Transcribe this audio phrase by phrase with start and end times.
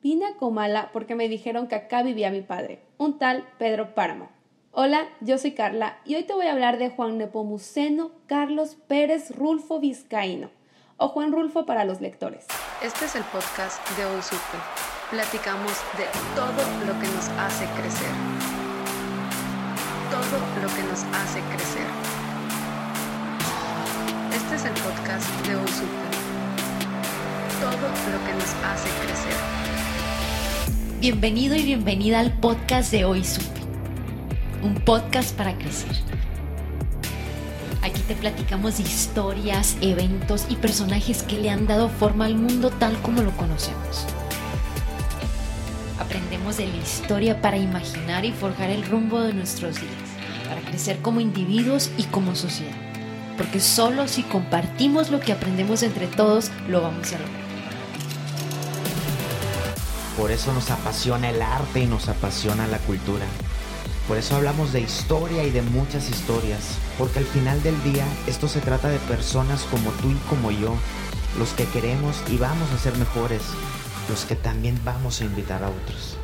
[0.00, 4.28] Vine a Comala porque me dijeron que acá vivía mi padre, un tal Pedro Páramo.
[4.70, 9.34] Hola, yo soy Carla y hoy te voy a hablar de Juan Nepomuceno Carlos Pérez
[9.34, 10.50] Rulfo Vizcaíno,
[10.98, 12.46] o Juan Rulfo para los lectores.
[12.80, 14.58] Este es el podcast de Hoy Supe.
[15.10, 16.04] Platicamos de
[16.36, 18.12] todo lo que nos hace crecer.
[20.12, 21.86] Todo lo que nos hace crecer.
[24.32, 26.08] Este es el podcast de Hoy Supe.
[27.58, 29.87] Todo lo que nos hace crecer.
[31.00, 33.60] Bienvenido y bienvenida al podcast de Hoy Supe.
[34.64, 35.92] Un podcast para crecer.
[37.82, 42.70] Aquí te platicamos de historias, eventos y personajes que le han dado forma al mundo
[42.70, 44.06] tal como lo conocemos.
[46.00, 49.92] Aprendemos de la historia para imaginar y forjar el rumbo de nuestros días,
[50.48, 52.74] para crecer como individuos y como sociedad.
[53.36, 57.47] Porque solo si compartimos lo que aprendemos entre todos, lo vamos a lograr.
[60.18, 63.24] Por eso nos apasiona el arte y nos apasiona la cultura.
[64.08, 68.48] Por eso hablamos de historia y de muchas historias, porque al final del día esto
[68.48, 70.74] se trata de personas como tú y como yo,
[71.38, 73.42] los que queremos y vamos a ser mejores,
[74.08, 76.16] los que también vamos a invitar a otros.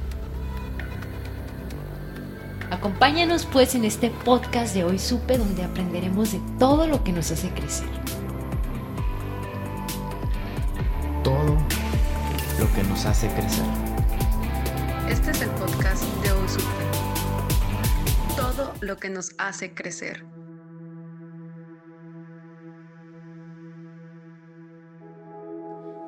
[2.72, 7.31] Acompáñanos pues en este podcast de Hoy Supe donde aprenderemos de todo lo que nos
[7.31, 7.87] hace crecer.
[12.75, 13.64] Que nos hace crecer.
[15.08, 16.64] Este es el podcast de Hoy Supe.
[18.36, 20.25] Todo lo que nos hace crecer.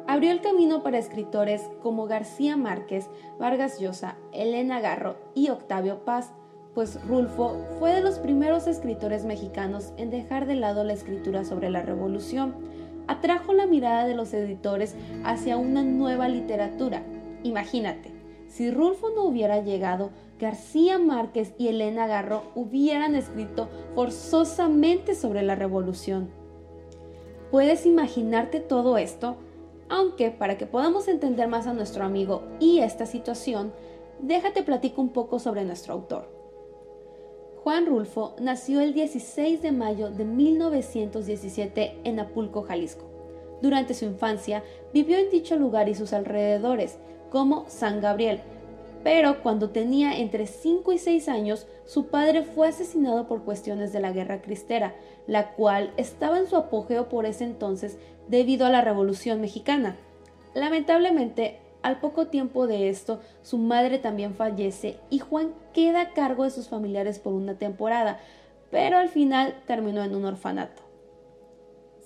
[0.09, 3.09] Abrió el camino para escritores como García Márquez,
[3.39, 6.33] Vargas Llosa, Elena Garro y Octavio Paz,
[6.75, 11.71] pues Rulfo fue de los primeros escritores mexicanos en dejar de lado la escritura sobre
[11.71, 12.55] la revolución.
[13.07, 17.03] Atrajo la mirada de los editores hacia una nueva literatura.
[17.43, 18.11] Imagínate,
[18.49, 25.55] si Rulfo no hubiera llegado, García Márquez y Elena Garro hubieran escrito forzosamente sobre la
[25.55, 26.31] revolución.
[27.51, 29.37] ¿Puedes imaginarte todo esto?
[29.89, 33.73] Aunque para que podamos entender más a nuestro amigo y esta situación,
[34.21, 36.36] déjate platico un poco sobre nuestro autor.
[37.67, 43.07] Juan Rulfo nació el 16 de mayo de 1917 en Apulco, Jalisco.
[43.61, 44.63] Durante su infancia
[44.95, 46.97] vivió en dicho lugar y sus alrededores,
[47.29, 48.39] como San Gabriel,
[49.03, 53.99] pero cuando tenía entre 5 y 6 años, su padre fue asesinado por cuestiones de
[53.99, 54.95] la guerra cristera,
[55.27, 57.99] la cual estaba en su apogeo por ese entonces
[58.29, 59.97] debido a la Revolución Mexicana.
[60.55, 66.45] Lamentablemente, al poco tiempo de esto, su madre también fallece y Juan queda a cargo
[66.45, 68.19] de sus familiares por una temporada,
[68.71, 70.83] pero al final terminó en un orfanato.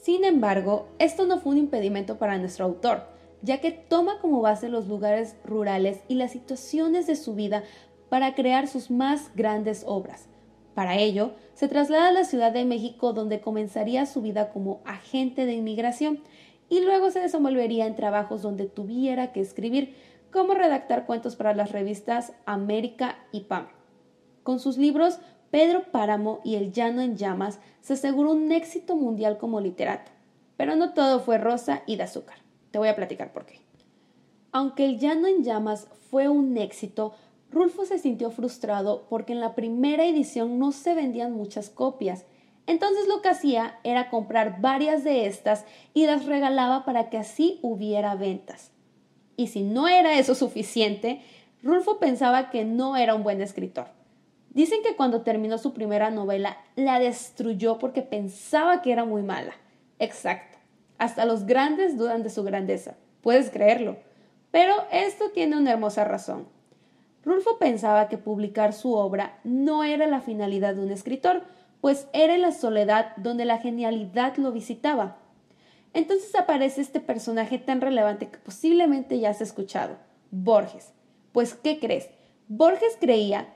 [0.02, 3.04] Sin embargo, esto no fue un impedimento para nuestro autor,
[3.42, 7.62] ya que toma como base los lugares rurales y las situaciones de su vida
[8.08, 10.26] para crear sus más grandes obras.
[10.74, 15.44] Para ello, se traslada a la Ciudad de México donde comenzaría su vida como agente
[15.44, 16.20] de inmigración
[16.70, 19.94] y luego se desenvolvería en trabajos donde tuviera que escribir,
[20.32, 23.68] como redactar cuentos para las revistas América y PAM.
[24.44, 25.18] Con sus libros
[25.50, 30.12] Pedro Páramo y El Llano en Llamas se aseguró un éxito mundial como literato.
[30.56, 32.38] Pero no todo fue rosa y de azúcar.
[32.70, 33.60] Te voy a platicar por qué.
[34.52, 37.14] Aunque El Llano en Llamas fue un éxito,
[37.50, 42.24] Rulfo se sintió frustrado porque en la primera edición no se vendían muchas copias.
[42.66, 47.58] Entonces lo que hacía era comprar varias de estas y las regalaba para que así
[47.62, 48.70] hubiera ventas.
[49.36, 51.22] Y si no era eso suficiente,
[51.62, 53.86] Rulfo pensaba que no era un buen escritor.
[54.50, 59.52] Dicen que cuando terminó su primera novela la destruyó porque pensaba que era muy mala.
[59.98, 60.58] Exacto.
[60.98, 62.96] Hasta los grandes dudan de su grandeza.
[63.22, 63.96] Puedes creerlo.
[64.50, 66.48] Pero esto tiene una hermosa razón.
[67.24, 71.44] Rulfo pensaba que publicar su obra no era la finalidad de un escritor,
[71.80, 75.16] pues era en la soledad donde la genialidad lo visitaba.
[75.92, 79.96] Entonces aparece este personaje tan relevante que posiblemente ya has escuchado,
[80.30, 80.92] Borges.
[81.32, 82.08] Pues, ¿qué crees?
[82.48, 83.48] Borges creía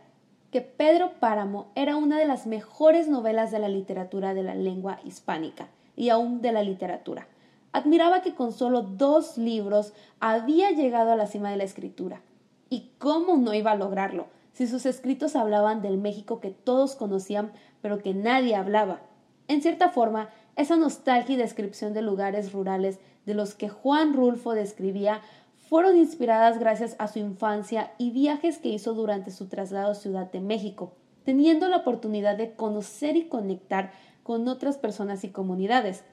[0.51, 5.01] que Pedro Páramo era una de las mejores novelas de la literatura de la lengua
[5.05, 7.27] hispánica y aún de la literatura.
[7.73, 12.23] admiraba que con solo dos libros había llegado a la cima de la escritura.
[12.71, 14.27] ¿Y cómo no iba a lograrlo?
[14.55, 17.53] Si sus escritos hablaban del México que todos conocían,
[17.83, 19.03] pero que nadie hablaba.
[19.49, 24.55] En cierta forma, esa nostalgia y descripción de lugares rurales de los que Juan Rulfo
[24.55, 25.21] describía
[25.69, 30.31] fueron inspiradas gracias a su infancia y viajes que hizo durante su traslado a Ciudad
[30.31, 30.93] de México,
[31.25, 33.91] teniendo la oportunidad de conocer y conectar
[34.23, 36.05] con otras personas y comunidades.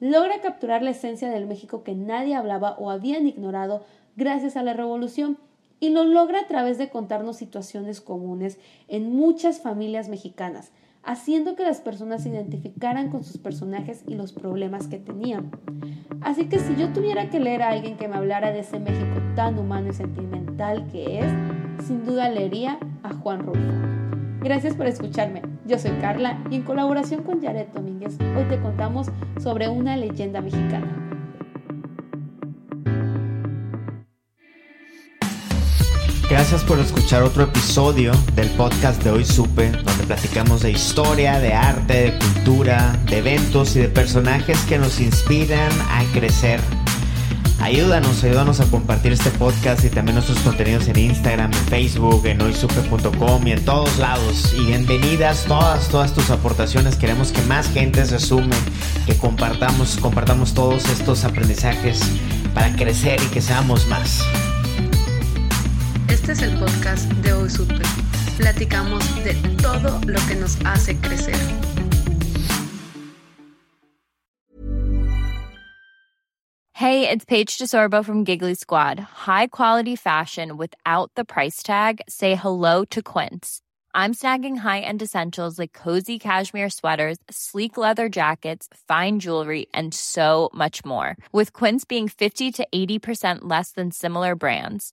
[0.00, 3.84] Logra capturar la esencia del México que nadie hablaba o habían ignorado
[4.16, 5.36] gracias a la revolución
[5.80, 10.72] y lo logra a través de contarnos situaciones comunes en muchas familias mexicanas,
[11.02, 15.50] haciendo que las personas se identificaran con sus personajes y los problemas que tenían.
[16.20, 19.20] Así que si yo tuviera que leer a alguien que me hablara de ese México
[19.34, 23.72] tan humano y sentimental que es, sin duda leería a Juan Rulfo.
[24.40, 25.42] Gracias por escucharme.
[25.66, 30.40] Yo soy Carla y en colaboración con Jared Domínguez hoy te contamos sobre una leyenda
[30.40, 31.09] mexicana.
[36.30, 41.52] Gracias por escuchar otro episodio del podcast de Hoy Supe, donde platicamos de historia, de
[41.52, 46.60] arte, de cultura, de eventos y de personajes que nos inspiran a crecer.
[47.60, 52.40] Ayúdanos, ayúdanos a compartir este podcast y también nuestros contenidos en Instagram, en Facebook, en
[52.40, 54.54] hoysupe.com y en todos lados.
[54.56, 56.94] Y bienvenidas todas, todas tus aportaciones.
[56.94, 58.54] Queremos que más gente se sume,
[59.04, 62.00] que compartamos, compartamos todos estos aprendizajes
[62.54, 64.22] para crecer y que seamos más.
[66.30, 67.82] Este es el podcast de Hoy Super.
[68.38, 71.34] Platicamos de todo lo que nos hace crecer.
[76.72, 79.00] Hey, it's Paige DeSorbo from Giggly Squad.
[79.00, 82.00] High quality fashion without the price tag.
[82.08, 83.60] Say hello to Quince.
[83.92, 90.48] I'm snagging high-end essentials like cozy cashmere sweaters, sleek leather jackets, fine jewelry, and so
[90.54, 91.16] much more.
[91.32, 94.92] With Quince being 50 to 80% less than similar brands